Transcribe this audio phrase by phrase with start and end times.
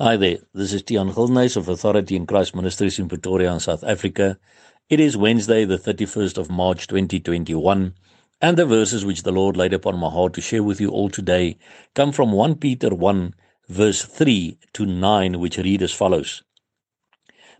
[0.00, 3.82] Hi there, this is Tian Gilnys of Authority in Christ Ministries in Pretoria in South
[3.82, 4.38] Africa.
[4.88, 7.94] It is Wednesday, the 31st of March 2021,
[8.40, 11.10] and the verses which the Lord laid upon my heart to share with you all
[11.10, 11.58] today
[11.96, 13.34] come from 1 Peter 1,
[13.68, 16.44] verse 3 to 9, which read as follows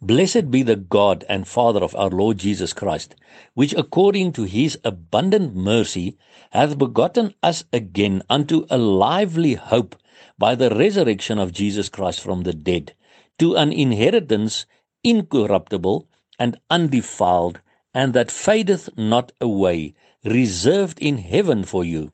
[0.00, 3.14] Blessed be the God and Father of our Lord Jesus Christ,
[3.52, 6.16] which according to his abundant mercy
[6.52, 9.96] hath begotten us again unto a lively hope
[10.38, 12.94] by the resurrection of Jesus Christ from the dead,
[13.38, 14.66] to an inheritance
[15.04, 17.60] incorruptible and undefiled,
[17.94, 22.10] and that fadeth not away, reserved in heaven for you,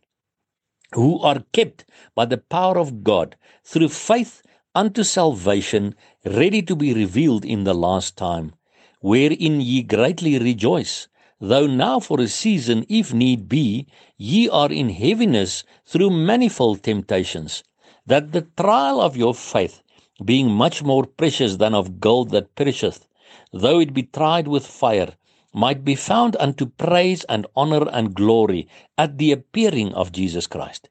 [0.93, 4.43] who are kept by the power of God through faith
[4.75, 5.95] unto salvation,
[6.25, 8.55] ready to be revealed in the last time,
[9.01, 11.09] wherein ye greatly rejoice,
[11.41, 13.87] though now for a season, if need be,
[14.17, 17.63] ye are in heaviness through manifold temptations
[18.09, 19.83] that the trial of your faith,
[20.25, 23.07] being much more precious than of gold that perisheth,
[23.53, 25.13] though it be tried with fire,
[25.53, 30.89] might be found unto praise and honor and glory at the appearing of Jesus Christ,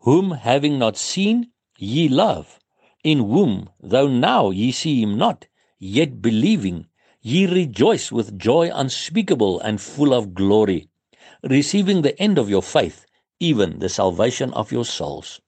[0.00, 2.58] whom having not seen, ye love,
[3.02, 5.46] in whom, though now ye see him not,
[5.78, 6.86] yet believing,
[7.22, 10.88] ye rejoice with joy unspeakable and full of glory,
[11.42, 13.06] receiving the end of your faith,
[13.40, 15.40] even the salvation of your souls.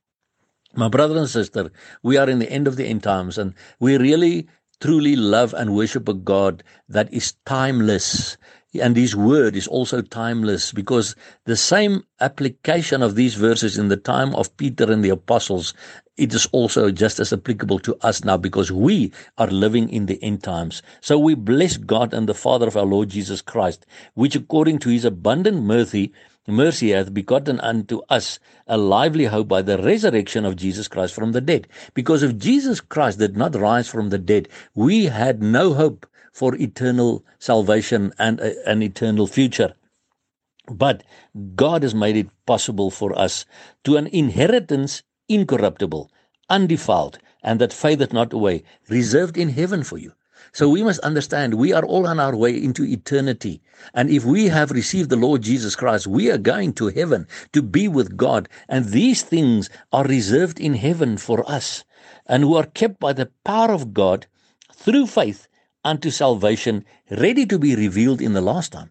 [0.75, 3.97] My brother and sister, we are in the end of the end times and we
[3.99, 4.49] really
[4.81, 8.37] truly love and worship a God that is timeless.
[8.81, 13.97] And his word is also timeless because the same application of these verses in the
[13.97, 15.75] time of Peter and the apostles,
[16.17, 20.23] it is also just as applicable to us now because we are living in the
[20.23, 20.83] end times.
[21.01, 24.89] So we bless God and the Father of our Lord Jesus Christ, which according to
[24.89, 26.13] his abundant mercy
[26.47, 31.33] mercy hath begotten unto us a lively hope by the resurrection of Jesus Christ from
[31.33, 31.69] the dead.
[31.95, 36.55] Because if Jesus Christ did not rise from the dead, we had no hope for
[36.57, 39.75] eternal salvation and a, an eternal future.
[40.71, 41.03] But
[41.55, 43.45] God has made it possible for us
[43.85, 46.11] to an inheritance incorruptible,
[46.49, 50.13] undefiled, and that fadeth not away, reserved in heaven for you.
[50.53, 53.63] So we must understand we are all on our way into eternity.
[53.95, 57.63] And if we have received the Lord Jesus Christ, we are going to heaven to
[57.63, 58.49] be with God.
[58.69, 61.85] And these things are reserved in heaven for us
[62.27, 64.27] and who are kept by the power of God
[64.75, 65.47] through faith
[65.85, 68.91] unto salvation, ready to be revealed in the last time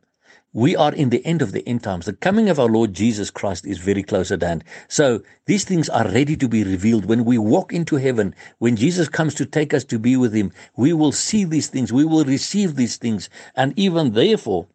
[0.53, 2.05] we are in the end of the end times.
[2.05, 4.63] The coming of our Lord Jesus Christ is very close at hand.
[4.87, 7.05] So these things are ready to be revealed.
[7.05, 10.51] When we walk into heaven, when Jesus comes to take us to be with him,
[10.75, 11.93] we will see these things.
[11.93, 13.29] We will receive these things.
[13.55, 14.67] And even therefore,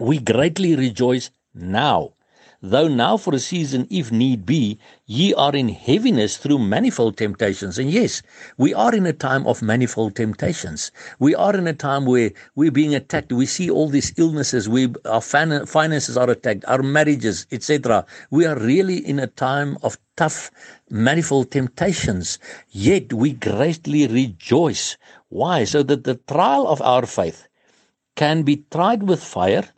[0.00, 2.14] we greatly rejoice now
[2.60, 7.78] though now for a season, if need be, ye are in heaviness through manifold temptations.
[7.78, 8.22] And yes,
[8.56, 10.90] we are in a time of manifold temptations.
[11.18, 13.32] We are in a time where we're being attacked.
[13.32, 14.68] We see all these illnesses.
[14.68, 18.04] We, our finances are attacked, our marriages, etc.
[18.30, 20.50] We are really in a time of tough,
[20.90, 22.38] manifold temptations.
[22.70, 24.96] Yet we greatly rejoice.
[25.28, 25.64] Why?
[25.64, 27.46] So that the trial of our faith
[28.16, 29.68] can be tried with fire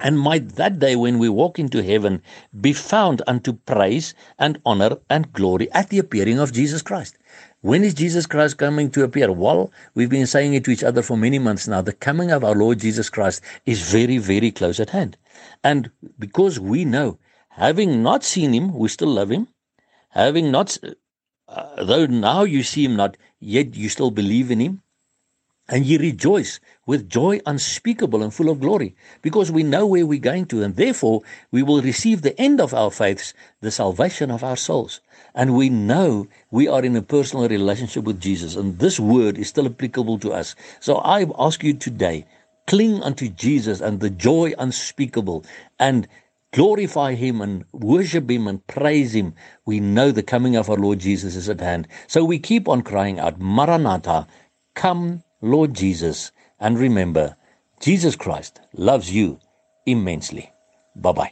[0.00, 2.22] and might that day when we walk into heaven
[2.60, 7.16] be found unto praise and honor and glory at the appearing of Jesus Christ.
[7.60, 9.30] When is Jesus Christ coming to appear?
[9.30, 11.82] Well, we've been saying it to each other for many months now.
[11.82, 15.18] The coming of our Lord Jesus Christ is very, very close at hand.
[15.62, 17.18] And because we know,
[17.50, 19.48] having not seen him, we still love him.
[20.10, 20.78] Having not,
[21.48, 24.82] uh, though now you see him not, yet you still believe in him
[25.70, 30.18] and ye rejoice with joy unspeakable and full of glory, because we know where we're
[30.18, 31.22] going to, and therefore
[31.52, 35.00] we will receive the end of our faiths, the salvation of our souls.
[35.34, 39.48] And we know we are in a personal relationship with Jesus, and this word is
[39.48, 40.56] still applicable to us.
[40.80, 42.26] So I ask you today,
[42.66, 45.44] cling unto Jesus and the joy unspeakable,
[45.78, 46.08] and
[46.52, 49.34] glorify him and worship him and praise him.
[49.66, 51.86] We know the coming of our Lord Jesus is at hand.
[52.08, 54.26] So we keep on crying out, Maranatha,
[54.74, 57.36] come Lord Jesus, and remember,
[57.80, 59.38] Jesus Christ loves you
[59.86, 60.52] immensely.
[60.96, 61.28] Bye bye.